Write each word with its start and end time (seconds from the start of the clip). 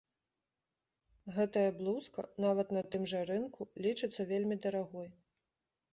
Гэтая 1.35 1.67
блузка, 1.83 2.25
нават 2.45 2.67
на 2.77 2.83
тым 2.95 3.03
жа 3.15 3.21
рынку, 3.33 3.61
лічыцца 3.87 4.21
вельмі 4.33 4.55
дарагой. 4.65 5.09